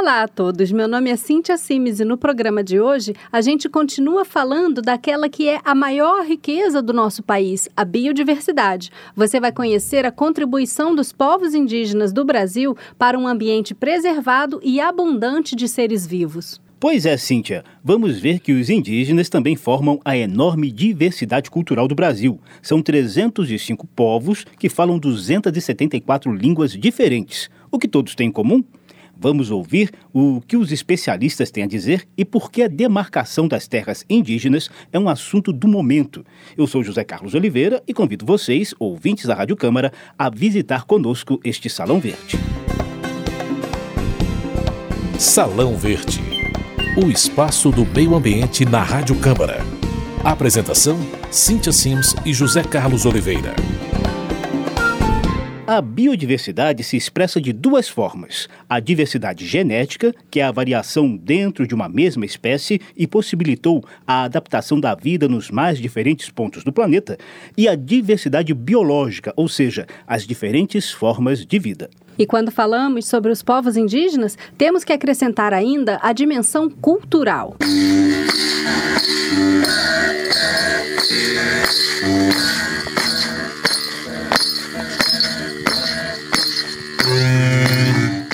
Olá 0.00 0.22
a 0.22 0.28
todos, 0.28 0.72
meu 0.72 0.88
nome 0.88 1.10
é 1.10 1.16
Cíntia 1.16 1.58
Simes 1.58 2.00
e 2.00 2.06
no 2.06 2.16
programa 2.16 2.64
de 2.64 2.80
hoje 2.80 3.14
a 3.30 3.42
gente 3.42 3.68
continua 3.68 4.24
falando 4.24 4.80
daquela 4.80 5.28
que 5.28 5.46
é 5.46 5.60
a 5.62 5.74
maior 5.74 6.24
riqueza 6.24 6.80
do 6.80 6.94
nosso 6.94 7.22
país, 7.22 7.68
a 7.76 7.84
biodiversidade. 7.84 8.90
Você 9.14 9.38
vai 9.38 9.52
conhecer 9.52 10.06
a 10.06 10.10
contribuição 10.10 10.94
dos 10.94 11.12
povos 11.12 11.54
indígenas 11.54 12.14
do 12.14 12.24
Brasil 12.24 12.74
para 12.98 13.18
um 13.18 13.28
ambiente 13.28 13.74
preservado 13.74 14.58
e 14.64 14.80
abundante 14.80 15.54
de 15.54 15.68
seres 15.68 16.06
vivos. 16.06 16.58
Pois 16.80 17.04
é, 17.04 17.18
Cíntia. 17.18 17.62
Vamos 17.84 18.18
ver 18.18 18.40
que 18.40 18.54
os 18.54 18.70
indígenas 18.70 19.28
também 19.28 19.54
formam 19.54 20.00
a 20.02 20.16
enorme 20.16 20.72
diversidade 20.72 21.50
cultural 21.50 21.86
do 21.86 21.94
Brasil. 21.94 22.40
São 22.62 22.80
305 22.80 23.86
povos 23.88 24.46
que 24.58 24.70
falam 24.70 24.98
274 24.98 26.32
línguas 26.32 26.72
diferentes. 26.72 27.50
O 27.70 27.78
que 27.78 27.86
todos 27.86 28.14
têm 28.14 28.28
em 28.28 28.32
comum? 28.32 28.64
Vamos 29.20 29.50
ouvir 29.50 29.92
o 30.12 30.40
que 30.40 30.56
os 30.56 30.72
especialistas 30.72 31.50
têm 31.50 31.64
a 31.64 31.68
dizer 31.68 32.08
e 32.16 32.24
por 32.24 32.50
que 32.50 32.62
a 32.62 32.68
demarcação 32.68 33.46
das 33.46 33.68
terras 33.68 34.04
indígenas 34.08 34.70
é 34.90 34.98
um 34.98 35.08
assunto 35.08 35.52
do 35.52 35.68
momento. 35.68 36.24
Eu 36.56 36.66
sou 36.66 36.82
José 36.82 37.04
Carlos 37.04 37.34
Oliveira 37.34 37.82
e 37.86 37.92
convido 37.92 38.24
vocês, 38.24 38.74
ouvintes 38.78 39.26
da 39.26 39.34
Rádio 39.34 39.56
Câmara, 39.56 39.92
a 40.18 40.30
visitar 40.30 40.84
conosco 40.84 41.38
este 41.44 41.68
Salão 41.68 42.00
Verde. 42.00 42.38
Salão 45.18 45.76
Verde 45.76 46.30
o 46.96 47.08
espaço 47.08 47.70
do 47.70 47.86
meio 47.86 48.14
ambiente 48.14 48.64
na 48.64 48.82
Rádio 48.82 49.14
Câmara. 49.16 49.64
Apresentação: 50.24 50.98
Cíntia 51.30 51.72
Sims 51.72 52.14
e 52.24 52.32
José 52.32 52.62
Carlos 52.62 53.06
Oliveira. 53.06 53.54
A 55.72 55.80
biodiversidade 55.80 56.82
se 56.82 56.96
expressa 56.96 57.40
de 57.40 57.52
duas 57.52 57.88
formas: 57.88 58.48
a 58.68 58.80
diversidade 58.80 59.46
genética, 59.46 60.12
que 60.28 60.40
é 60.40 60.42
a 60.42 60.50
variação 60.50 61.16
dentro 61.16 61.64
de 61.64 61.76
uma 61.76 61.88
mesma 61.88 62.26
espécie 62.26 62.80
e 62.96 63.06
possibilitou 63.06 63.84
a 64.04 64.24
adaptação 64.24 64.80
da 64.80 64.96
vida 64.96 65.28
nos 65.28 65.48
mais 65.48 65.78
diferentes 65.78 66.28
pontos 66.28 66.64
do 66.64 66.72
planeta, 66.72 67.16
e 67.56 67.68
a 67.68 67.76
diversidade 67.76 68.52
biológica, 68.52 69.32
ou 69.36 69.46
seja, 69.46 69.86
as 70.08 70.26
diferentes 70.26 70.90
formas 70.90 71.46
de 71.46 71.58
vida. 71.60 71.88
E 72.18 72.26
quando 72.26 72.50
falamos 72.50 73.06
sobre 73.06 73.30
os 73.30 73.40
povos 73.40 73.76
indígenas, 73.76 74.36
temos 74.58 74.82
que 74.82 74.92
acrescentar 74.92 75.54
ainda 75.54 76.00
a 76.02 76.12
dimensão 76.12 76.68
cultural. 76.68 77.56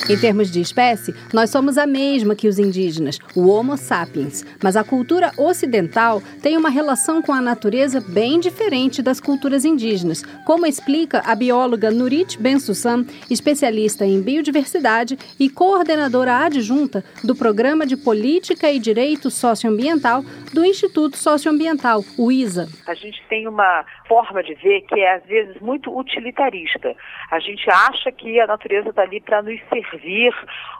Em 0.09 0.17
termos 0.17 0.49
de 0.49 0.61
espécie, 0.61 1.13
nós 1.33 1.49
somos 1.49 1.77
a 1.77 1.85
mesma 1.85 2.33
que 2.33 2.47
os 2.47 2.57
indígenas, 2.57 3.19
o 3.35 3.49
Homo 3.49 3.75
sapiens, 3.75 4.45
mas 4.63 4.77
a 4.77 4.83
cultura 4.83 5.33
ocidental 5.37 6.21
tem 6.41 6.55
uma 6.55 6.69
relação 6.69 7.21
com 7.21 7.33
a 7.33 7.41
natureza 7.41 7.99
bem 7.99 8.39
diferente 8.39 9.01
das 9.01 9.19
culturas 9.19 9.65
indígenas, 9.65 10.23
como 10.45 10.65
explica 10.65 11.21
a 11.25 11.35
bióloga 11.35 11.91
Nurit 11.91 12.39
Ben-Sussam, 12.39 13.05
especialista 13.29 14.05
em 14.05 14.21
biodiversidade 14.21 15.17
e 15.37 15.49
coordenadora 15.49 16.37
adjunta 16.37 17.03
do 17.21 17.35
Programa 17.35 17.85
de 17.85 17.97
Política 17.97 18.71
e 18.71 18.79
Direito 18.79 19.29
Socioambiental 19.29 20.23
do 20.53 20.63
Instituto 20.63 21.17
Socioambiental, 21.17 22.01
o 22.17 22.31
ISA. 22.31 22.69
A 22.87 22.93
gente 22.93 23.21
tem 23.27 23.45
uma 23.45 23.83
forma 24.07 24.41
de 24.41 24.53
ver 24.55 24.81
que 24.83 25.01
é 25.01 25.15
às 25.15 25.25
vezes 25.25 25.59
muito 25.59 25.93
utilitarista. 25.93 26.95
A 27.29 27.39
gente 27.39 27.69
acha 27.69 28.09
que 28.09 28.39
a 28.39 28.47
natureza 28.47 28.89
está 28.89 29.01
ali 29.01 29.19
para 29.19 29.41
nos 29.41 29.59
servir 29.67 29.96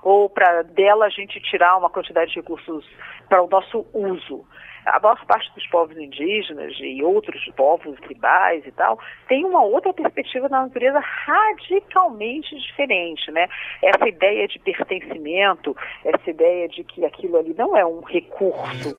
ou 0.03 0.29
para 0.29 0.63
dela 0.63 1.05
a 1.05 1.09
gente 1.09 1.39
tirar 1.41 1.77
uma 1.77 1.89
quantidade 1.89 2.31
de 2.31 2.37
recursos 2.37 2.85
para 3.27 3.41
o 3.41 3.47
nosso 3.47 3.85
uso 3.93 4.45
a 4.87 4.99
maior 4.99 5.23
parte 5.25 5.51
dos 5.53 5.67
povos 5.67 5.97
indígenas 5.97 6.73
e 6.79 7.03
outros 7.03 7.43
povos 7.55 7.99
tribais 7.99 8.65
e 8.65 8.71
tal, 8.71 8.97
tem 9.27 9.43
uma 9.43 9.61
outra 9.63 9.93
perspectiva 9.93 10.47
da 10.47 10.61
natureza 10.61 10.99
radicalmente 10.99 12.57
diferente, 12.57 13.29
né? 13.31 13.47
Essa 13.83 14.07
ideia 14.07 14.47
de 14.47 14.59
pertencimento, 14.59 15.75
essa 16.05 16.29
ideia 16.29 16.69
de 16.69 16.83
que 16.83 17.05
aquilo 17.05 17.37
ali 17.37 17.53
não 17.57 17.75
é 17.75 17.85
um 17.85 18.01
recurso. 18.01 18.95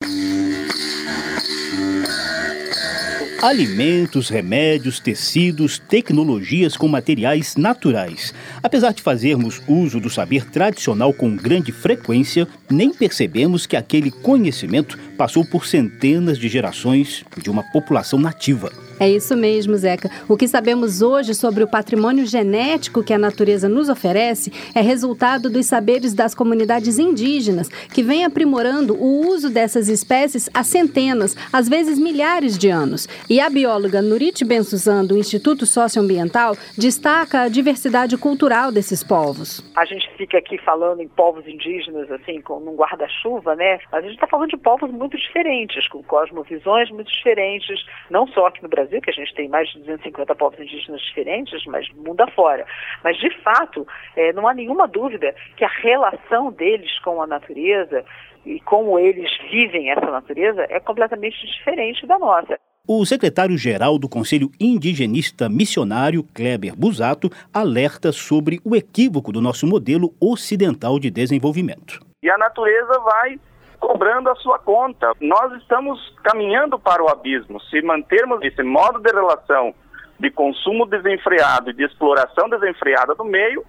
Alimentos, 3.41 4.29
remédios, 4.29 4.99
tecidos, 4.99 5.79
tecnologias 5.79 6.77
com 6.77 6.89
materiais 6.89 7.55
naturais. 7.55 8.35
Apesar 8.61 8.93
de 8.93 9.01
fazermos 9.01 9.63
uso 9.69 10.01
do 10.01 10.11
saber 10.11 10.45
tradicional 10.51 11.13
com 11.13 11.37
grande 11.37 11.71
frequência, 11.71 12.49
nem 12.69 12.93
percebemos 12.93 13.65
que 13.65 13.77
aquele 13.77 14.11
conhecimento 14.11 14.99
passou 15.17 15.45
por 15.45 15.67
centenas 15.67 16.37
de 16.37 16.49
gerações 16.49 17.25
de 17.41 17.49
uma 17.49 17.63
população 17.71 18.19
nativa. 18.19 18.73
É 19.01 19.09
isso 19.09 19.37
mesmo, 19.37 19.77
Zeca. 19.77 20.11
O 20.29 20.37
que 20.37 20.49
sabemos 20.49 21.03
hoje 21.03 21.35
sobre 21.35 21.63
o 21.63 21.69
patrimônio 21.69 22.27
genético 22.27 23.03
que 23.03 23.13
a 23.13 23.19
natureza 23.19 23.69
nos 23.69 23.89
oferece 23.89 24.53
é 24.75 24.81
resultado 24.81 25.49
dos 25.49 25.67
saberes 25.67 26.15
das 26.15 26.35
comunidades 26.35 26.99
indígenas, 26.99 27.69
que 27.69 28.03
vêm 28.03 28.25
aprimorando 28.25 28.95
o 28.95 29.29
uso 29.29 29.51
dessas 29.51 29.89
espécies 29.89 30.51
há 30.53 30.63
centenas, 30.63 31.37
às 31.53 31.69
vezes 31.69 31.99
milhares 31.99 32.59
de 32.59 32.69
anos. 32.69 33.09
E 33.31 33.41
a 33.41 33.49
bióloga 33.49 34.03
Nurit 34.03 34.45
Ben-Suzan, 34.45 35.05
do 35.05 35.17
Instituto 35.17 35.65
Socioambiental, 35.65 36.57
destaca 36.77 37.43
a 37.43 37.49
diversidade 37.49 38.17
cultural 38.17 38.73
desses 38.73 39.05
povos. 39.05 39.63
A 39.77 39.85
gente 39.85 40.09
fica 40.17 40.39
aqui 40.39 40.59
falando 40.59 41.01
em 41.01 41.09
povos 41.09 41.47
indígenas, 41.47 42.11
assim, 42.11 42.41
com 42.41 42.59
um 42.59 42.75
guarda-chuva, 42.75 43.55
né? 43.55 43.79
Mas 43.93 44.05
a 44.05 44.07
gente 44.07 44.15
está 44.15 44.27
falando 44.27 44.51
de 44.51 44.57
povos 44.57 44.91
muito 44.91 45.17
diferentes, 45.17 45.87
com 45.89 46.03
cosmovisões 46.03 46.91
muito 46.91 47.13
diferentes, 47.13 47.85
não 48.11 48.27
só 48.29 48.47
aqui 48.47 48.63
no 48.63 48.69
Brasil, 48.69 48.88
Brasil, 48.89 49.01
que 49.03 49.11
a 49.11 49.13
gente 49.13 49.35
tem 49.35 49.49
mais 49.49 49.69
de 49.69 49.79
250 49.81 50.35
povos 50.35 50.59
indígenas 50.59 51.01
diferentes, 51.03 51.65
mas 51.67 51.89
mundo 51.95 52.21
afora. 52.23 52.67
Mas, 53.05 53.17
de 53.19 53.31
fato, 53.43 53.87
é, 54.17 54.33
não 54.33 54.49
há 54.49 54.55
nenhuma 54.55 54.89
dúvida 54.89 55.35
que 55.57 55.65
a 55.65 55.69
relação 55.69 56.51
deles 56.51 56.99
com 57.01 57.23
a 57.23 57.27
natureza 57.27 58.05
e 58.45 58.59
como 58.61 58.99
eles 58.99 59.31
vivem 59.51 59.91
essa 59.91 60.11
natureza 60.11 60.67
é 60.71 60.81
completamente 60.81 61.47
diferente 61.47 62.07
da 62.07 62.19
nossa. 62.19 62.59
O 62.87 63.05
secretário-geral 63.05 63.99
do 63.99 64.09
Conselho 64.09 64.51
Indigenista 64.59 65.47
Missionário, 65.47 66.25
Kleber 66.35 66.75
Busato, 66.75 67.29
alerta 67.53 68.13
sobre 68.13 68.61
o 68.65 68.75
equívoco 68.75 69.31
do 69.31 69.43
nosso 69.43 69.67
modelo 69.67 70.15
ocidental 70.19 70.99
de 70.99 71.11
desenvolvimento. 71.11 72.01
E 72.23 72.31
a 72.31 72.39
natureza 72.39 72.99
vai 73.01 73.39
cobrando 73.79 74.31
a 74.31 74.37
sua 74.37 74.59
conta. 74.59 75.13
Nós 75.21 75.53
estamos 75.61 75.99
caminhando 76.23 76.79
para 76.79 77.03
o 77.03 77.09
abismo. 77.09 77.61
Se 77.63 77.81
mantermos 77.83 78.41
esse 78.43 78.63
modo 78.63 78.99
de 78.99 79.11
relação 79.11 79.75
de 80.19 80.31
consumo 80.31 80.85
desenfreado 80.87 81.71
e 81.71 81.75
de 81.75 81.85
exploração 81.85 82.49
desenfreada 82.49 83.15
do 83.15 83.25
meio, 83.25 83.65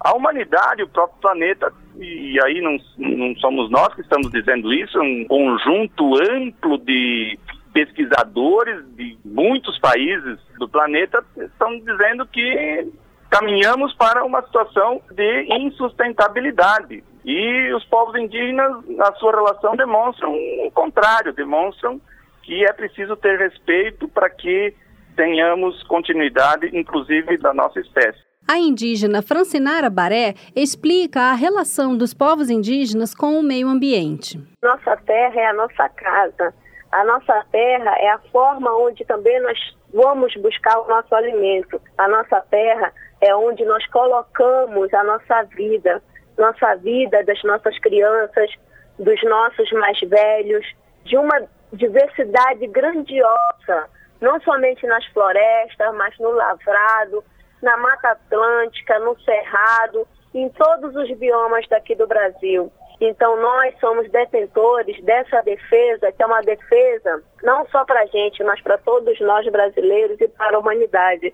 a 0.00 0.14
humanidade, 0.14 0.82
o 0.82 0.88
próprio 0.88 1.20
planeta, 1.20 1.72
e 1.96 2.36
aí 2.42 2.60
não, 2.60 2.76
não 2.98 3.36
somos 3.36 3.70
nós 3.70 3.94
que 3.94 4.00
estamos 4.00 4.30
dizendo 4.32 4.72
isso, 4.72 4.98
é 4.98 5.02
um 5.02 5.24
conjunto 5.26 6.16
amplo 6.20 6.76
de 6.78 7.38
pesquisadores 7.72 8.84
de 8.96 9.16
muitos 9.24 9.78
países 9.78 10.38
do 10.58 10.68
planeta 10.68 11.24
estão 11.36 11.78
dizendo 11.78 12.26
que 12.26 12.92
caminhamos 13.30 13.94
para 13.94 14.24
uma 14.24 14.42
situação 14.42 15.00
de 15.10 15.46
insustentabilidade. 15.48 17.02
E 17.24 17.72
os 17.72 17.84
povos 17.84 18.16
indígenas, 18.16 18.84
na 18.88 19.12
sua 19.14 19.32
relação, 19.32 19.76
demonstram 19.76 20.32
o 20.66 20.70
contrário, 20.72 21.32
demonstram 21.32 22.00
que 22.42 22.64
é 22.64 22.72
preciso 22.72 23.16
ter 23.16 23.38
respeito 23.38 24.08
para 24.08 24.28
que 24.28 24.74
tenhamos 25.14 25.82
continuidade, 25.84 26.70
inclusive, 26.76 27.36
da 27.38 27.54
nossa 27.54 27.78
espécie. 27.78 28.18
A 28.48 28.58
indígena 28.58 29.22
Francinara 29.22 29.88
Baré 29.88 30.34
explica 30.54 31.20
a 31.30 31.34
relação 31.34 31.96
dos 31.96 32.12
povos 32.12 32.50
indígenas 32.50 33.14
com 33.14 33.38
o 33.38 33.42
meio 33.42 33.68
ambiente. 33.68 34.40
Nossa 34.62 34.96
terra 34.96 35.40
é 35.40 35.46
a 35.46 35.54
nossa 35.54 35.88
casa. 35.88 36.52
A 36.90 37.04
nossa 37.04 37.46
terra 37.52 37.94
é 37.98 38.10
a 38.10 38.18
forma 38.32 38.70
onde 38.76 39.04
também 39.04 39.40
nós 39.40 39.58
vamos 39.94 40.34
buscar 40.36 40.78
o 40.80 40.88
nosso 40.88 41.14
alimento. 41.14 41.80
A 41.96 42.08
nossa 42.08 42.40
terra 42.50 42.92
é 43.20 43.34
onde 43.34 43.64
nós 43.64 43.86
colocamos 43.86 44.92
a 44.92 45.04
nossa 45.04 45.44
vida 45.44 46.02
nossa 46.42 46.74
vida, 46.74 47.22
das 47.22 47.40
nossas 47.44 47.78
crianças, 47.78 48.50
dos 48.98 49.22
nossos 49.22 49.70
mais 49.72 49.98
velhos, 50.00 50.66
de 51.04 51.16
uma 51.16 51.40
diversidade 51.72 52.66
grandiosa, 52.66 53.88
não 54.20 54.40
somente 54.40 54.84
nas 54.86 55.06
florestas, 55.06 55.94
mas 55.94 56.18
no 56.18 56.30
lavrado, 56.32 57.24
na 57.62 57.76
Mata 57.76 58.08
Atlântica, 58.10 58.98
no 58.98 59.18
Cerrado, 59.20 60.06
em 60.34 60.48
todos 60.48 60.96
os 60.96 61.16
biomas 61.16 61.66
daqui 61.68 61.94
do 61.94 62.06
Brasil. 62.06 62.72
Então, 63.00 63.36
nós 63.40 63.74
somos 63.80 64.10
detentores 64.10 65.02
dessa 65.04 65.42
defesa, 65.42 66.12
que 66.12 66.22
é 66.22 66.26
uma 66.26 66.40
defesa 66.40 67.22
não 67.42 67.66
só 67.68 67.84
para 67.84 68.02
a 68.02 68.06
gente, 68.06 68.42
mas 68.44 68.60
para 68.62 68.78
todos 68.78 69.18
nós 69.20 69.46
brasileiros 69.48 70.20
e 70.20 70.28
para 70.28 70.56
a 70.56 70.60
humanidade. 70.60 71.32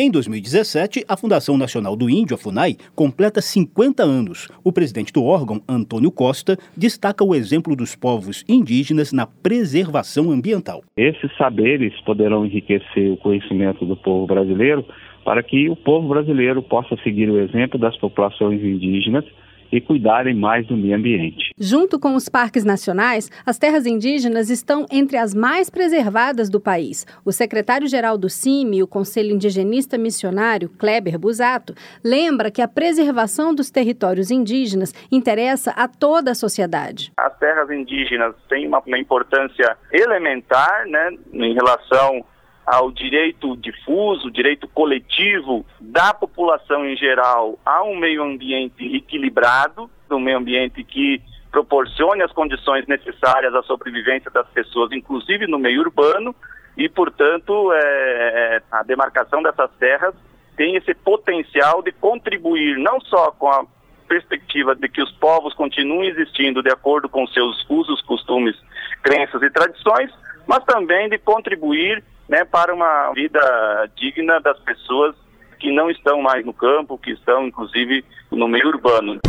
Em 0.00 0.12
2017, 0.12 1.04
a 1.08 1.16
Fundação 1.16 1.58
Nacional 1.58 1.96
do 1.96 2.08
Índio, 2.08 2.36
a 2.36 2.38
FUNAI, 2.38 2.76
completa 2.94 3.40
50 3.40 4.04
anos. 4.04 4.46
O 4.62 4.72
presidente 4.72 5.12
do 5.12 5.24
órgão, 5.24 5.60
Antônio 5.68 6.12
Costa, 6.12 6.56
destaca 6.76 7.24
o 7.24 7.34
exemplo 7.34 7.74
dos 7.74 7.96
povos 7.96 8.44
indígenas 8.48 9.12
na 9.12 9.26
preservação 9.26 10.30
ambiental. 10.30 10.84
Esses 10.96 11.36
saberes 11.36 12.00
poderão 12.02 12.46
enriquecer 12.46 13.10
o 13.10 13.16
conhecimento 13.16 13.84
do 13.84 13.96
povo 13.96 14.24
brasileiro 14.24 14.84
para 15.24 15.42
que 15.42 15.68
o 15.68 15.74
povo 15.74 16.06
brasileiro 16.06 16.62
possa 16.62 16.96
seguir 17.02 17.28
o 17.28 17.40
exemplo 17.40 17.76
das 17.76 17.96
populações 17.96 18.62
indígenas 18.62 19.24
e 19.72 19.80
cuidarem 19.80 20.32
mais 20.32 20.64
do 20.68 20.76
meio 20.76 20.94
ambiente. 20.94 21.47
Junto 21.60 21.98
com 21.98 22.14
os 22.14 22.28
parques 22.28 22.64
nacionais, 22.64 23.28
as 23.44 23.58
terras 23.58 23.84
indígenas 23.84 24.48
estão 24.48 24.86
entre 24.92 25.16
as 25.16 25.34
mais 25.34 25.68
preservadas 25.68 26.48
do 26.48 26.60
país. 26.60 27.04
O 27.24 27.32
secretário-geral 27.32 28.16
do 28.16 28.28
CIMI, 28.28 28.80
o 28.80 28.86
Conselho 28.86 29.32
Indigenista 29.34 29.98
Missionário, 29.98 30.68
Kleber 30.68 31.18
Busato, 31.18 31.74
lembra 32.04 32.48
que 32.48 32.62
a 32.62 32.68
preservação 32.68 33.52
dos 33.52 33.72
territórios 33.72 34.30
indígenas 34.30 34.94
interessa 35.10 35.72
a 35.72 35.88
toda 35.88 36.30
a 36.30 36.34
sociedade. 36.34 37.12
As 37.16 37.36
terras 37.38 37.68
indígenas 37.70 38.36
têm 38.48 38.68
uma, 38.68 38.80
uma 38.86 38.98
importância 38.98 39.76
elementar 39.92 40.86
né, 40.86 41.10
em 41.32 41.54
relação 41.54 42.24
ao 42.64 42.92
direito 42.92 43.56
difuso, 43.56 44.30
direito 44.30 44.68
coletivo 44.68 45.66
da 45.80 46.14
população 46.14 46.84
em 46.86 46.96
geral 46.96 47.58
a 47.66 47.82
um 47.82 47.96
meio 47.96 48.22
ambiente 48.22 48.94
equilibrado, 48.94 49.90
um 50.08 50.20
meio 50.20 50.38
ambiente 50.38 50.84
que 50.84 51.20
proporcione 51.50 52.22
as 52.22 52.32
condições 52.32 52.86
necessárias 52.86 53.54
à 53.54 53.62
sobrevivência 53.62 54.30
das 54.30 54.46
pessoas, 54.48 54.92
inclusive 54.92 55.46
no 55.46 55.58
meio 55.58 55.80
urbano, 55.80 56.34
e, 56.76 56.88
portanto, 56.88 57.72
é, 57.72 57.78
é 57.78 58.62
a 58.70 58.82
demarcação 58.82 59.42
dessas 59.42 59.70
terras 59.78 60.14
tem 60.58 60.74
esse 60.74 60.92
potencial 60.92 61.80
de 61.82 61.92
contribuir 61.92 62.76
não 62.78 63.00
só 63.00 63.30
com 63.30 63.48
a 63.48 63.64
perspectiva 64.08 64.74
de 64.74 64.88
que 64.88 65.00
os 65.00 65.10
povos 65.12 65.54
continuem 65.54 66.08
existindo 66.08 66.62
de 66.62 66.70
acordo 66.70 67.08
com 67.08 67.26
seus 67.28 67.64
usos, 67.68 68.02
costumes, 68.02 68.56
crenças 69.02 69.40
e 69.40 69.50
tradições, 69.50 70.10
mas 70.46 70.64
também 70.64 71.08
de 71.08 71.16
contribuir 71.18 72.02
né, 72.28 72.44
para 72.44 72.74
uma 72.74 73.12
vida 73.12 73.88
digna 73.94 74.40
das 74.40 74.58
pessoas 74.60 75.14
que 75.60 75.70
não 75.70 75.90
estão 75.90 76.20
mais 76.20 76.44
no 76.44 76.52
campo, 76.52 76.98
que 76.98 77.12
estão 77.12 77.46
inclusive 77.46 78.04
no 78.30 78.48
meio 78.48 78.66
urbano. 78.68 79.20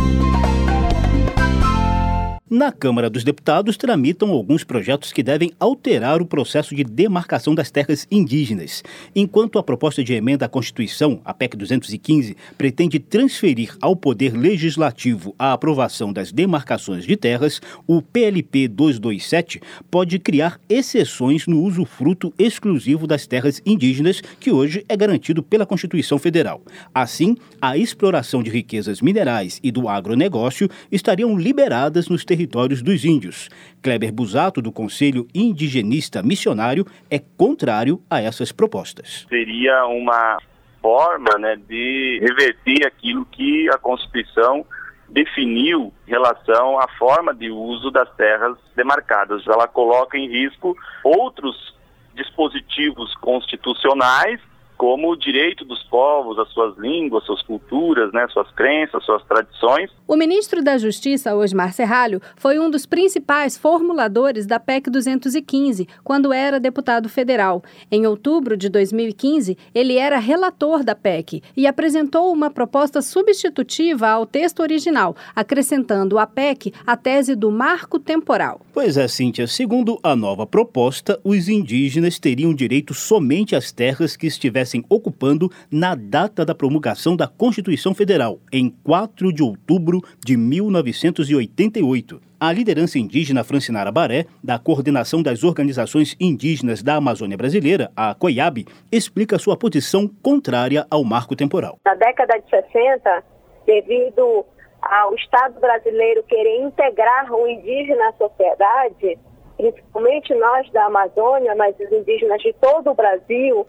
Na 2.50 2.72
Câmara 2.72 3.08
dos 3.08 3.22
Deputados 3.22 3.76
tramitam 3.76 4.32
alguns 4.32 4.64
projetos 4.64 5.12
que 5.12 5.22
devem 5.22 5.52
alterar 5.60 6.20
o 6.20 6.26
processo 6.26 6.74
de 6.74 6.82
demarcação 6.82 7.54
das 7.54 7.70
terras 7.70 8.08
indígenas. 8.10 8.82
Enquanto 9.14 9.56
a 9.56 9.62
proposta 9.62 10.02
de 10.02 10.14
emenda 10.14 10.46
à 10.46 10.48
Constituição, 10.48 11.20
a 11.24 11.32
PEC 11.32 11.56
215, 11.56 12.36
pretende 12.58 12.98
transferir 12.98 13.76
ao 13.80 13.94
Poder 13.94 14.36
Legislativo 14.36 15.32
a 15.38 15.52
aprovação 15.52 16.12
das 16.12 16.32
demarcações 16.32 17.04
de 17.04 17.16
terras, 17.16 17.62
o 17.86 18.02
PLP 18.02 18.66
227 18.66 19.60
pode 19.88 20.18
criar 20.18 20.60
exceções 20.68 21.46
no 21.46 21.62
uso 21.62 21.84
fruto 21.84 22.34
exclusivo 22.36 23.06
das 23.06 23.28
terras 23.28 23.62
indígenas, 23.64 24.20
que 24.40 24.50
hoje 24.50 24.84
é 24.88 24.96
garantido 24.96 25.40
pela 25.40 25.64
Constituição 25.64 26.18
Federal. 26.18 26.60
Assim, 26.92 27.36
a 27.62 27.76
exploração 27.76 28.42
de 28.42 28.50
riquezas 28.50 29.00
minerais 29.00 29.60
e 29.62 29.70
do 29.70 29.88
agronegócio 29.88 30.68
estariam 30.90 31.38
liberadas 31.38 32.08
nos 32.08 32.24
territórios 32.24 32.39
territórios 32.40 32.80
dos 32.80 33.04
índios. 33.04 33.50
Kleber 33.82 34.12
Busato, 34.12 34.62
do 34.62 34.72
Conselho 34.72 35.26
Indigenista 35.34 36.22
Missionário, 36.22 36.86
é 37.10 37.18
contrário 37.18 38.02
a 38.08 38.20
essas 38.20 38.50
propostas. 38.50 39.26
Seria 39.28 39.84
uma 39.86 40.38
forma 40.80 41.38
né, 41.38 41.56
de 41.68 42.18
reverter 42.22 42.86
aquilo 42.86 43.26
que 43.26 43.68
a 43.68 43.76
Constituição 43.76 44.64
definiu 45.10 45.92
em 46.06 46.10
relação 46.10 46.78
à 46.78 46.88
forma 46.98 47.34
de 47.34 47.50
uso 47.50 47.90
das 47.90 48.08
terras 48.14 48.56
demarcadas. 48.74 49.46
Ela 49.46 49.68
coloca 49.68 50.16
em 50.16 50.28
risco 50.28 50.74
outros 51.04 51.74
dispositivos 52.14 53.14
constitucionais 53.16 54.40
como 54.80 55.10
o 55.10 55.14
direito 55.16 55.62
dos 55.62 55.82
povos, 55.82 56.38
as 56.38 56.48
suas 56.54 56.74
línguas, 56.78 57.22
suas 57.26 57.42
culturas, 57.42 58.10
né, 58.14 58.26
suas 58.32 58.50
crenças, 58.52 59.04
suas 59.04 59.22
tradições. 59.24 59.90
O 60.08 60.16
ministro 60.16 60.64
da 60.64 60.78
Justiça, 60.78 61.36
Osmar 61.36 61.74
Serralho, 61.74 62.18
foi 62.34 62.58
um 62.58 62.70
dos 62.70 62.86
principais 62.86 63.58
formuladores 63.58 64.46
da 64.46 64.58
PEC 64.58 64.88
215, 64.88 65.86
quando 66.02 66.32
era 66.32 66.58
deputado 66.58 67.10
federal. 67.10 67.62
Em 67.92 68.06
outubro 68.06 68.56
de 68.56 68.70
2015, 68.70 69.58
ele 69.74 69.98
era 69.98 70.18
relator 70.18 70.82
da 70.82 70.94
PEC 70.94 71.42
e 71.54 71.66
apresentou 71.66 72.32
uma 72.32 72.48
proposta 72.48 73.02
substitutiva 73.02 74.08
ao 74.08 74.24
texto 74.24 74.60
original, 74.60 75.14
acrescentando 75.36 76.18
à 76.18 76.26
PEC 76.26 76.72
a 76.86 76.96
tese 76.96 77.36
do 77.36 77.50
marco 77.50 77.98
temporal. 77.98 78.62
Pois 78.72 78.96
é, 78.96 79.06
Cíntia, 79.06 79.46
segundo 79.46 79.98
a 80.02 80.16
nova 80.16 80.46
proposta, 80.46 81.20
os 81.22 81.50
indígenas 81.50 82.18
teriam 82.18 82.54
direito 82.54 82.94
somente 82.94 83.54
às 83.54 83.70
terras 83.70 84.16
que 84.16 84.26
estivessem 84.26 84.69
estivessem 84.70 84.84
ocupando 84.88 85.50
na 85.70 85.94
data 85.94 86.44
da 86.44 86.54
promulgação 86.54 87.16
da 87.16 87.26
Constituição 87.26 87.94
Federal, 87.94 88.38
em 88.52 88.70
4 88.84 89.32
de 89.32 89.42
outubro 89.42 90.00
de 90.24 90.36
1988. 90.36 92.20
A 92.38 92.52
liderança 92.52 92.98
indígena 92.98 93.44
Francinara 93.44 93.92
Baré, 93.92 94.24
da 94.42 94.58
Coordenação 94.58 95.22
das 95.22 95.44
Organizações 95.44 96.16
Indígenas 96.18 96.82
da 96.82 96.94
Amazônia 96.94 97.36
Brasileira, 97.36 97.90
a 97.94 98.14
COIAB, 98.14 98.66
explica 98.90 99.38
sua 99.38 99.56
posição 99.56 100.08
contrária 100.22 100.86
ao 100.90 101.04
marco 101.04 101.36
temporal. 101.36 101.76
Na 101.84 101.94
década 101.94 102.38
de 102.38 102.48
60, 102.48 103.24
devido 103.66 104.46
ao 104.80 105.14
Estado 105.14 105.60
brasileiro 105.60 106.22
querer 106.22 106.62
integrar 106.62 107.30
o 107.30 107.46
indígena 107.46 108.08
à 108.08 108.12
sociedade, 108.12 109.18
principalmente 109.58 110.34
nós 110.34 110.70
da 110.70 110.86
Amazônia, 110.86 111.54
mas 111.54 111.78
os 111.78 111.92
indígenas 111.92 112.40
de 112.40 112.54
todo 112.54 112.90
o 112.90 112.94
Brasil, 112.94 113.66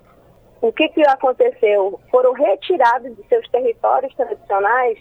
o 0.62 0.72
que, 0.72 0.88
que 0.90 1.02
aconteceu? 1.08 2.00
Foram 2.12 2.34
retirados 2.34 3.16
de 3.16 3.28
seus 3.28 3.48
territórios 3.50 4.14
tradicionais 4.14 5.00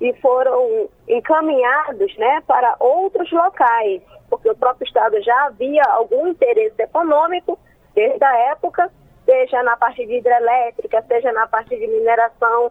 e 0.00 0.12
foram 0.20 0.88
encaminhados 1.08 2.14
né, 2.18 2.42
para 2.46 2.76
outros 2.78 3.30
locais, 3.32 4.02
porque 4.28 4.50
o 4.50 4.56
próprio 4.56 4.86
Estado 4.86 5.20
já 5.22 5.46
havia 5.46 5.82
algum 5.84 6.26
interesse 6.28 6.80
econômico 6.82 7.58
desde 7.94 8.22
a 8.22 8.36
época, 8.50 8.90
seja 9.24 9.62
na 9.62 9.76
parte 9.76 10.04
de 10.04 10.16
hidrelétrica, 10.16 11.02
seja 11.08 11.32
na 11.32 11.46
parte 11.46 11.70
de 11.70 11.86
mineração, 11.86 12.70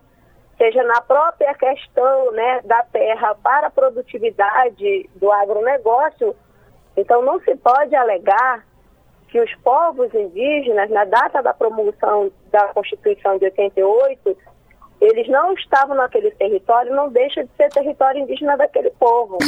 seja 0.57 0.83
na 0.83 1.01
própria 1.01 1.55
questão 1.55 2.31
né, 2.33 2.61
da 2.65 2.83
terra 2.83 3.33
para 3.35 3.67
a 3.67 3.71
produtividade 3.71 5.09
do 5.15 5.31
agronegócio. 5.31 6.35
Então 6.95 7.23
não 7.23 7.39
se 7.39 7.55
pode 7.55 7.95
alegar 7.95 8.63
que 9.31 9.39
os 9.39 9.55
povos 9.63 10.13
indígenas, 10.13 10.89
na 10.89 11.05
data 11.05 11.41
da 11.41 11.53
promulgação 11.53 12.29
da 12.51 12.67
Constituição 12.67 13.37
de 13.37 13.45
88, 13.45 14.37
eles 15.01 15.27
não 15.27 15.53
estavam 15.53 15.95
naquele 15.95 16.29
território, 16.31 16.95
não 16.95 17.09
deixa 17.09 17.43
de 17.43 17.49
ser 17.57 17.69
território 17.69 18.21
indígena 18.21 18.55
daquele 18.55 18.91
povo. 18.91 19.39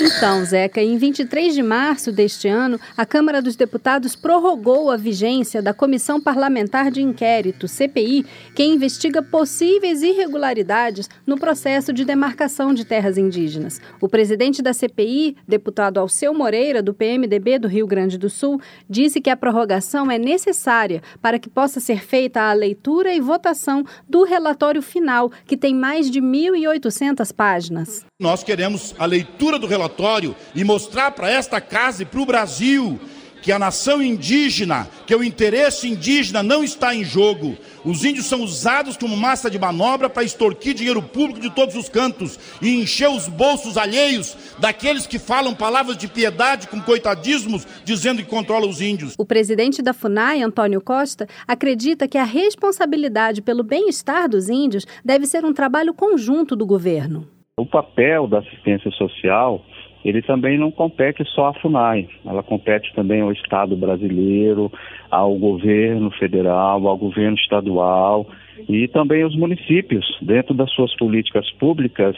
Então, 0.00 0.44
Zeca, 0.44 0.80
em 0.80 0.96
23 0.96 1.54
de 1.54 1.62
março 1.62 2.10
deste 2.10 2.48
ano, 2.48 2.78
a 2.96 3.04
Câmara 3.04 3.42
dos 3.42 3.56
Deputados 3.56 4.16
prorrogou 4.16 4.90
a 4.90 4.96
vigência 4.96 5.60
da 5.60 5.74
Comissão 5.74 6.20
Parlamentar 6.20 6.90
de 6.90 7.02
Inquérito, 7.02 7.68
CPI, 7.68 8.24
que 8.54 8.64
investiga 8.64 9.22
possíveis 9.22 10.02
irregularidades 10.02 11.08
no 11.26 11.38
processo 11.38 11.92
de 11.92 12.04
demarcação 12.04 12.72
de 12.72 12.84
terras 12.84 13.18
indígenas. 13.18 13.80
O 14.00 14.08
presidente 14.08 14.62
da 14.62 14.72
CPI, 14.72 15.36
deputado 15.46 15.98
Alceu 15.98 16.32
Moreira, 16.32 16.82
do 16.82 16.94
PMDB 16.94 17.58
do 17.58 17.68
Rio 17.68 17.86
Grande 17.86 18.16
do 18.16 18.30
Sul, 18.30 18.60
disse 18.88 19.20
que 19.20 19.30
a 19.30 19.36
prorrogação 19.36 20.10
é 20.10 20.18
necessária 20.18 21.02
para 21.20 21.38
que 21.38 21.50
possa 21.50 21.80
ser 21.80 22.02
feita 22.04 22.42
a 22.42 22.52
leitura 22.52 22.85
e 22.86 23.20
votação 23.20 23.84
do 24.08 24.24
relatório 24.24 24.80
final, 24.80 25.30
que 25.44 25.56
tem 25.56 25.74
mais 25.74 26.10
de 26.10 26.20
1.800 26.20 27.32
páginas. 27.34 28.04
Nós 28.20 28.42
queremos 28.42 28.94
a 28.98 29.04
leitura 29.04 29.58
do 29.58 29.66
relatório 29.66 30.34
e 30.54 30.62
mostrar 30.62 31.10
para 31.10 31.30
esta 31.30 31.60
casa 31.60 32.02
e 32.02 32.06
para 32.06 32.20
o 32.20 32.26
Brasil 32.26 32.98
que 33.46 33.52
a 33.52 33.60
nação 33.60 34.02
indígena, 34.02 34.88
que 35.06 35.14
o 35.14 35.22
interesse 35.22 35.88
indígena 35.88 36.42
não 36.42 36.64
está 36.64 36.92
em 36.92 37.04
jogo. 37.04 37.56
Os 37.84 38.04
índios 38.04 38.26
são 38.26 38.42
usados 38.42 38.96
como 38.96 39.16
massa 39.16 39.48
de 39.48 39.56
manobra 39.56 40.10
para 40.10 40.24
extorquir 40.24 40.74
dinheiro 40.74 41.00
público 41.00 41.38
de 41.38 41.54
todos 41.54 41.76
os 41.76 41.88
cantos 41.88 42.40
e 42.60 42.82
encher 42.82 43.08
os 43.08 43.28
bolsos 43.28 43.78
alheios 43.78 44.36
daqueles 44.58 45.06
que 45.06 45.20
falam 45.20 45.54
palavras 45.54 45.96
de 45.96 46.08
piedade 46.08 46.66
com 46.66 46.80
coitadismos, 46.80 47.64
dizendo 47.84 48.20
que 48.20 48.28
controla 48.28 48.66
os 48.66 48.80
índios. 48.80 49.14
O 49.16 49.24
presidente 49.24 49.80
da 49.80 49.94
FUNAI, 49.94 50.42
Antônio 50.42 50.80
Costa, 50.80 51.28
acredita 51.46 52.08
que 52.08 52.18
a 52.18 52.24
responsabilidade 52.24 53.40
pelo 53.40 53.62
bem-estar 53.62 54.28
dos 54.28 54.48
índios 54.48 54.84
deve 55.04 55.24
ser 55.24 55.44
um 55.44 55.54
trabalho 55.54 55.94
conjunto 55.94 56.56
do 56.56 56.66
governo. 56.66 57.28
O 57.56 57.64
papel 57.64 58.26
da 58.26 58.40
assistência 58.40 58.90
social 58.90 59.64
ele 60.06 60.22
também 60.22 60.56
não 60.56 60.70
compete 60.70 61.24
só 61.24 61.46
à 61.48 61.54
FUNAI, 61.54 62.08
ela 62.24 62.40
compete 62.40 62.94
também 62.94 63.22
ao 63.22 63.32
Estado 63.32 63.76
brasileiro, 63.76 64.70
ao 65.10 65.34
governo 65.34 66.12
federal, 66.12 66.86
ao 66.86 66.96
governo 66.96 67.36
estadual 67.36 68.24
e 68.68 68.86
também 68.86 69.24
aos 69.24 69.34
municípios, 69.34 70.06
dentro 70.22 70.54
das 70.54 70.70
suas 70.70 70.94
políticas 70.94 71.50
públicas, 71.54 72.16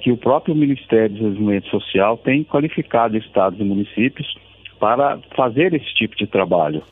que 0.00 0.10
o 0.10 0.16
próprio 0.16 0.52
Ministério 0.52 1.10
do 1.10 1.14
Desenvolvimento 1.14 1.68
Social 1.70 2.16
tem 2.16 2.42
qualificado 2.42 3.16
estados 3.16 3.60
e 3.60 3.64
municípios 3.64 4.26
para 4.80 5.20
fazer 5.36 5.72
esse 5.74 5.94
tipo 5.94 6.16
de 6.16 6.26
trabalho. 6.26 6.82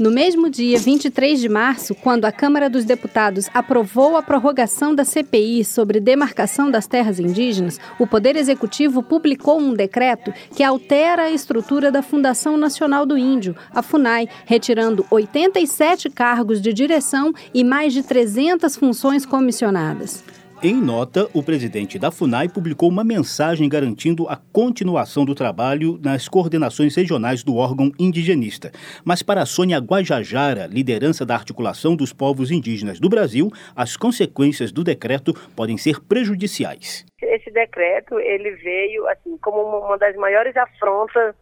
No 0.00 0.10
mesmo 0.10 0.48
dia 0.48 0.78
23 0.78 1.38
de 1.38 1.48
março, 1.50 1.94
quando 1.94 2.24
a 2.24 2.32
Câmara 2.32 2.70
dos 2.70 2.86
Deputados 2.86 3.50
aprovou 3.52 4.16
a 4.16 4.22
prorrogação 4.22 4.94
da 4.94 5.04
CPI 5.04 5.62
sobre 5.62 6.00
demarcação 6.00 6.70
das 6.70 6.86
terras 6.86 7.20
indígenas, 7.20 7.78
o 7.98 8.06
Poder 8.06 8.34
Executivo 8.34 9.02
publicou 9.02 9.60
um 9.60 9.74
decreto 9.74 10.32
que 10.56 10.62
altera 10.62 11.24
a 11.24 11.30
estrutura 11.30 11.92
da 11.92 12.00
Fundação 12.00 12.56
Nacional 12.56 13.04
do 13.04 13.18
Índio, 13.18 13.54
a 13.74 13.82
FUNAI, 13.82 14.26
retirando 14.46 15.04
87 15.10 16.08
cargos 16.08 16.62
de 16.62 16.72
direção 16.72 17.34
e 17.52 17.62
mais 17.62 17.92
de 17.92 18.02
300 18.02 18.76
funções 18.76 19.26
comissionadas. 19.26 20.24
Em 20.62 20.74
nota, 20.74 21.26
o 21.32 21.42
presidente 21.42 21.98
da 21.98 22.10
FUNAI 22.10 22.46
publicou 22.46 22.90
uma 22.90 23.02
mensagem 23.02 23.66
garantindo 23.66 24.28
a 24.28 24.36
continuação 24.36 25.24
do 25.24 25.34
trabalho 25.34 25.98
nas 26.04 26.28
coordenações 26.28 26.94
regionais 26.94 27.42
do 27.42 27.56
órgão 27.56 27.90
indigenista. 27.98 28.70
Mas 29.02 29.22
para 29.22 29.46
Sônia 29.46 29.78
Guajajara, 29.78 30.66
liderança 30.66 31.24
da 31.24 31.34
articulação 31.34 31.96
dos 31.96 32.12
povos 32.12 32.50
indígenas 32.50 33.00
do 33.00 33.08
Brasil, 33.08 33.50
as 33.74 33.96
consequências 33.96 34.70
do 34.70 34.84
decreto 34.84 35.32
podem 35.56 35.78
ser 35.78 35.98
prejudiciais. 35.98 37.06
Esse 37.22 37.50
decreto 37.50 38.20
ele 38.20 38.50
veio 38.56 39.08
assim 39.08 39.38
como 39.38 39.62
uma 39.62 39.96
das 39.96 40.14
maiores 40.16 40.54
afrontas 40.58 41.34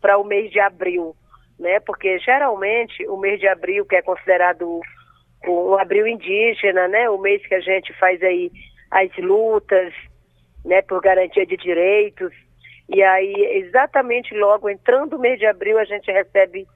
para 0.00 0.16
o 0.16 0.24
mês 0.24 0.50
de 0.50 0.60
abril, 0.60 1.14
né? 1.60 1.78
Porque 1.80 2.18
geralmente 2.20 3.06
o 3.06 3.18
mês 3.18 3.38
de 3.38 3.48
abril, 3.48 3.84
que 3.84 3.96
é 3.96 4.00
considerado 4.00 4.80
o 5.46 5.76
abril 5.76 6.06
indígena, 6.06 6.88
né? 6.88 7.08
O 7.10 7.18
mês 7.18 7.46
que 7.46 7.54
a 7.54 7.60
gente 7.60 7.92
faz 7.98 8.22
aí 8.22 8.50
as 8.90 9.10
lutas, 9.18 9.92
né, 10.64 10.82
por 10.82 11.00
garantia 11.00 11.46
de 11.46 11.56
direitos. 11.56 12.32
E 12.88 13.02
aí, 13.02 13.34
exatamente 13.64 14.34
logo 14.34 14.68
entrando 14.68 15.16
o 15.16 15.18
mês 15.18 15.38
de 15.38 15.46
abril, 15.46 15.78
a 15.78 15.84
gente 15.84 16.10
recebe 16.10 16.66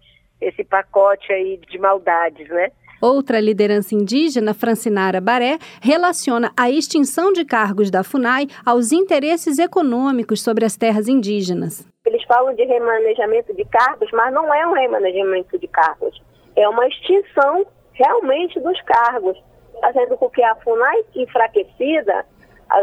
esse 0.41 0.65
pacote 0.65 1.33
aí 1.33 1.61
de 1.69 1.79
maldades, 1.79 2.49
né? 2.49 2.71
Outra 3.01 3.41
liderança 3.41 3.95
indígena, 3.95 4.53
Francinara 4.53 5.21
Baré, 5.21 5.59
relaciona 5.81 6.53
a 6.55 6.71
extinção 6.71 7.33
de 7.33 7.45
cargos 7.47 7.91
da 7.91 8.05
FUNAI 8.05 8.47
aos 8.65 8.93
interesses 8.93 9.59
econômicos 9.59 10.43
sobre 10.43 10.67
as 10.67 10.77
terras 10.77 11.09
indígenas. 11.09 11.87
Eles 12.05 12.23
falam 12.25 12.55
de 12.55 12.65
remanejamento 12.65 13.55
de 13.55 13.65
cargos, 13.65 14.11
mas 14.13 14.33
não 14.35 14.53
é 14.53 14.67
um 14.67 14.73
remanejamento 14.73 15.59
de 15.59 15.67
cargos. 15.69 16.21
É 16.57 16.69
uma 16.69 16.87
extinção 16.89 17.65
realmente 18.01 18.59
dos 18.61 18.81
cargos, 18.83 19.41
fazendo 19.81 20.17
com 20.17 20.31
que 20.31 20.43
a 20.43 20.55
FUNAI 20.57 21.05
enfraquecida, 21.15 22.25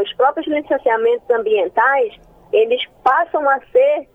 os 0.01 0.13
próprios 0.13 0.47
licenciamentos 0.47 1.27
ambientais, 1.29 2.13
eles 2.53 2.81
passam 3.03 3.49
a 3.49 3.59
ser 3.71 4.07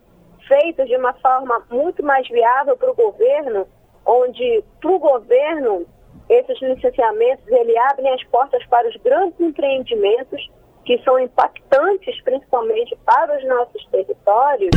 feitos 0.47 0.87
de 0.87 0.95
uma 0.95 1.13
forma 1.15 1.65
muito 1.69 2.03
mais 2.03 2.27
viável 2.29 2.77
para 2.77 2.91
o 2.91 2.95
governo, 2.95 3.67
onde 4.05 4.63
para 4.79 4.91
o 4.91 4.99
governo 4.99 5.85
esses 6.29 6.61
licenciamentos 6.61 7.45
ele 7.47 7.77
abrem 7.77 8.13
as 8.13 8.23
portas 8.25 8.65
para 8.67 8.87
os 8.87 8.95
grandes 8.97 9.39
empreendimentos 9.39 10.49
que 10.85 11.01
são 11.03 11.19
impactantes 11.19 12.21
principalmente 12.23 12.97
para 13.05 13.37
os 13.37 13.47
nossos 13.47 13.85
territórios. 13.87 14.71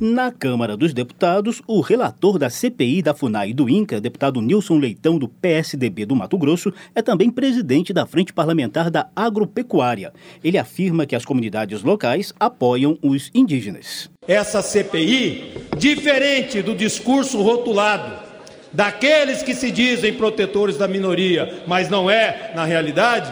Na 0.00 0.32
Câmara 0.32 0.78
dos 0.78 0.94
Deputados, 0.94 1.60
o 1.66 1.82
relator 1.82 2.38
da 2.38 2.48
CPI 2.48 3.02
da 3.02 3.12
FUNAI 3.12 3.52
do 3.52 3.68
INCA, 3.68 4.00
deputado 4.00 4.40
Nilson 4.40 4.78
Leitão, 4.78 5.18
do 5.18 5.28
PSDB 5.28 6.06
do 6.06 6.16
Mato 6.16 6.38
Grosso, 6.38 6.72
é 6.94 7.02
também 7.02 7.28
presidente 7.28 7.92
da 7.92 8.06
Frente 8.06 8.32
Parlamentar 8.32 8.90
da 8.90 9.10
Agropecuária. 9.14 10.10
Ele 10.42 10.56
afirma 10.56 11.04
que 11.04 11.14
as 11.14 11.26
comunidades 11.26 11.82
locais 11.82 12.32
apoiam 12.40 12.98
os 13.02 13.30
indígenas. 13.34 14.10
Essa 14.26 14.62
CPI, 14.62 15.52
diferente 15.76 16.62
do 16.62 16.74
discurso 16.74 17.42
rotulado 17.42 18.30
daqueles 18.72 19.42
que 19.42 19.54
se 19.54 19.70
dizem 19.70 20.14
protetores 20.14 20.78
da 20.78 20.88
minoria, 20.88 21.62
mas 21.66 21.90
não 21.90 22.10
é 22.10 22.52
na 22.54 22.64
realidade, 22.64 23.30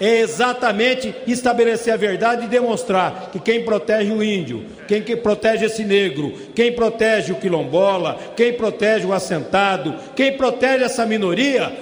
é 0.00 0.20
exatamente 0.20 1.14
estabelecer 1.26 1.92
a 1.92 1.96
verdade 1.96 2.44
e 2.44 2.48
demonstrar 2.48 3.30
que 3.32 3.40
quem 3.40 3.64
protege 3.64 4.10
o 4.10 4.22
índio, 4.22 4.64
quem 4.86 5.02
que 5.02 5.16
protege 5.16 5.66
esse 5.66 5.84
negro, 5.84 6.32
quem 6.54 6.72
protege 6.72 7.32
o 7.32 7.36
quilombola, 7.36 8.18
quem 8.36 8.52
protege 8.52 9.06
o 9.06 9.12
assentado, 9.12 9.94
quem 10.14 10.36
protege 10.36 10.84
essa 10.84 11.06
minoria, 11.06 11.72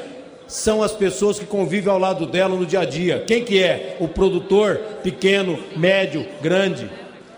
são 0.46 0.82
as 0.82 0.92
pessoas 0.92 1.38
que 1.38 1.46
convivem 1.46 1.92
ao 1.92 1.98
lado 1.98 2.26
dela 2.26 2.54
no 2.54 2.66
dia 2.66 2.80
a 2.80 2.84
dia. 2.84 3.24
Quem 3.26 3.44
que 3.44 3.62
é? 3.62 3.96
O 3.98 4.06
produtor 4.06 4.76
pequeno, 5.02 5.58
médio, 5.76 6.26
grande. 6.40 6.88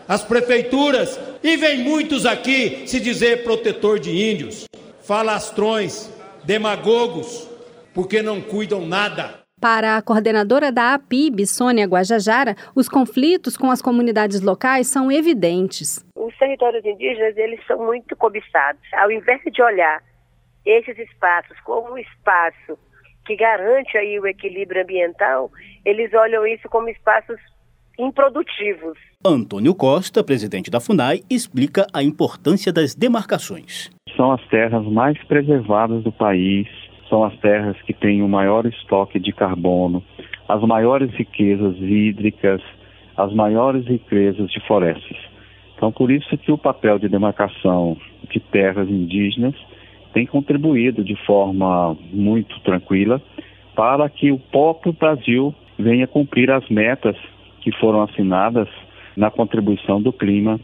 As 0.09 0.23
prefeituras, 0.23 1.19
e 1.43 1.57
vem 1.57 1.79
muitos 1.79 2.27
aqui 2.27 2.83
se 2.87 3.01
dizer 3.01 3.43
protetor 3.43 3.99
de 3.99 4.11
índios, 4.11 4.65
falastrões, 5.03 6.11
demagogos, 6.45 7.49
porque 7.95 8.23
não 8.23 8.41
cuidam 8.41 8.87
nada. 8.87 9.46
Para 9.69 9.97
a 9.97 10.01
coordenadora 10.01 10.71
da 10.71 10.95
APIB, 10.95 11.45
Sônia 11.45 11.89
Guajajara, 11.89 12.55
os 12.73 12.89
conflitos 12.89 13.57
com 13.57 13.69
as 13.69 13.83
comunidades 13.83 14.41
locais 14.41 14.87
são 14.87 15.11
evidentes. 15.11 16.07
Os 16.15 16.39
territórios 16.39 16.85
indígenas, 16.85 17.37
eles 17.37 17.59
são 17.67 17.85
muito 17.85 18.15
cobiçados. 18.15 18.81
Ao 18.95 19.11
invés 19.11 19.41
de 19.43 19.61
olhar 19.61 20.01
esses 20.65 20.97
espaços 20.97 21.59
como 21.65 21.95
um 21.95 21.99
espaço 21.99 22.79
que 23.27 23.35
garante 23.35 23.99
aí 23.99 24.21
o 24.21 24.27
equilíbrio 24.29 24.83
ambiental, 24.83 25.51
eles 25.85 26.15
olham 26.15 26.47
isso 26.47 26.69
como 26.69 26.89
espaços 26.89 27.41
improdutivos. 27.99 28.97
Antônio 29.25 29.75
Costa, 29.75 30.23
presidente 30.23 30.71
da 30.71 30.79
FUNAI, 30.79 31.23
explica 31.29 31.89
a 31.93 32.05
importância 32.05 32.73
das 32.73 32.95
demarcações. 32.95 33.91
São 34.17 34.31
as 34.31 34.47
terras 34.47 34.87
mais 34.87 35.21
preservadas 35.25 36.05
do 36.05 36.13
país, 36.13 36.69
são 37.09 37.25
as 37.25 37.37
terras 37.39 37.77
que 37.83 37.93
têm 37.93 38.23
o 38.23 38.29
maior 38.29 38.67
estoque 38.67 39.19
de 39.19 39.33
carbono, 39.33 40.03
as 40.49 40.61
maiores 40.63 41.11
riquezas 41.13 41.77
hídricas, 41.79 42.61
as 43.17 43.33
maiores 43.33 43.87
riquezas 43.87 44.51
de 44.51 44.61
florestas. 44.67 45.17
Então, 45.77 45.93
por 45.93 46.11
isso 46.11 46.37
que 46.39 46.51
o 46.51 46.59
papel 46.59 46.99
de 46.99 47.09
demarcação 47.09 47.97
de 48.31 48.41
terras 48.41 48.89
indígenas 48.89 49.55
tem 50.13 50.27
contribuído 50.27 51.05
de 51.05 51.15
forma 51.27 51.97
muito 52.13 52.59
tranquila 52.61 53.21
para 53.75 54.09
que 54.09 54.33
o 54.33 54.39
próprio 54.39 54.93
Brasil 54.93 55.55
venha 55.79 56.07
cumprir 56.07 56.51
as 56.51 56.67
metas 56.71 57.17
que 57.61 57.71
foram 57.73 58.03
assinadas 58.03 58.69
na 59.15 59.31
contribuição 59.31 60.01
do 60.01 60.13
clima, 60.13 60.59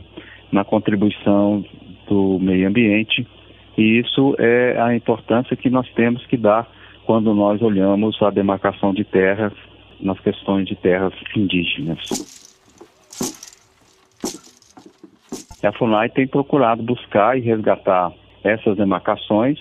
na 0.50 0.64
contribuição 0.64 1.64
do 2.08 2.38
meio 2.40 2.66
ambiente 2.66 3.26
e 3.76 4.00
isso 4.00 4.34
é 4.38 4.80
a 4.80 4.94
importância 4.94 5.56
que 5.56 5.70
nós 5.70 5.88
temos 5.94 6.24
que 6.26 6.36
dar 6.36 6.68
quando 7.06 7.34
nós 7.34 7.60
olhamos 7.62 8.20
a 8.22 8.30
demarcação 8.30 8.92
de 8.92 9.04
terras 9.04 9.52
nas 10.00 10.18
questões 10.20 10.66
de 10.66 10.76
terras 10.76 11.14
indígenas. 11.36 12.32
A 15.62 15.72
FUNAI 15.72 16.08
tem 16.08 16.26
procurado 16.26 16.82
buscar 16.82 17.38
e 17.38 17.40
resgatar 17.40 18.12
essas 18.42 18.76
demarcações 18.76 19.58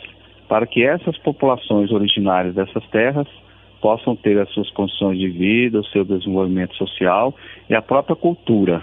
para 0.50 0.66
que 0.66 0.84
essas 0.84 1.18
populações 1.20 1.92
originárias 1.92 2.56
dessas 2.56 2.86
terras 2.88 3.28
possam 3.80 4.16
ter 4.16 4.40
as 4.40 4.50
suas 4.52 4.70
condições 4.72 5.18
de 5.18 5.28
vida, 5.28 5.80
o 5.80 5.86
seu 5.86 6.04
desenvolvimento 6.04 6.76
social 6.76 7.36
e 7.70 7.76
a 7.76 7.82
própria 7.82 8.16
cultura. 8.16 8.82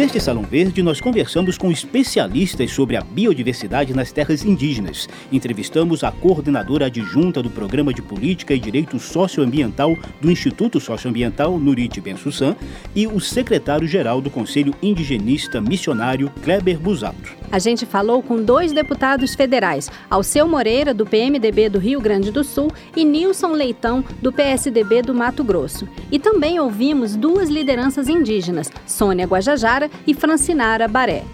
Neste 0.00 0.18
Salão 0.18 0.44
Verde, 0.44 0.82
nós 0.82 0.98
conversamos 0.98 1.58
com 1.58 1.70
especialistas 1.70 2.72
sobre 2.72 2.96
a 2.96 3.02
biodiversidade 3.02 3.92
nas 3.92 4.10
terras 4.10 4.42
indígenas. 4.42 5.06
Entrevistamos 5.30 6.02
a 6.02 6.10
coordenadora 6.10 6.86
adjunta 6.86 7.42
do 7.42 7.50
Programa 7.50 7.92
de 7.92 8.00
Política 8.00 8.54
e 8.54 8.58
Direito 8.58 8.98
Socioambiental 8.98 9.94
do 10.18 10.30
Instituto 10.30 10.80
Socioambiental, 10.80 11.58
Nurit 11.58 12.00
Ben-Sussan, 12.00 12.56
e 12.96 13.06
o 13.06 13.20
secretário-geral 13.20 14.22
do 14.22 14.30
Conselho 14.30 14.74
Indigenista 14.80 15.60
Missionário, 15.60 16.32
Kleber 16.42 16.78
Busato. 16.78 17.39
A 17.50 17.58
gente 17.58 17.84
falou 17.84 18.22
com 18.22 18.42
dois 18.42 18.72
deputados 18.72 19.34
federais, 19.34 19.90
Alceu 20.08 20.46
Moreira, 20.46 20.94
do 20.94 21.04
PMDB 21.04 21.68
do 21.68 21.78
Rio 21.78 22.00
Grande 22.00 22.30
do 22.30 22.44
Sul, 22.44 22.70
e 22.96 23.04
Nilson 23.04 23.52
Leitão, 23.52 24.04
do 24.22 24.32
PSDB 24.32 25.02
do 25.02 25.14
Mato 25.14 25.42
Grosso. 25.42 25.88
E 26.12 26.18
também 26.18 26.60
ouvimos 26.60 27.16
duas 27.16 27.48
lideranças 27.48 28.08
indígenas, 28.08 28.70
Sônia 28.86 29.26
Guajajara 29.26 29.90
e 30.06 30.14
Francinara 30.14 30.86
Baré. 30.86 31.24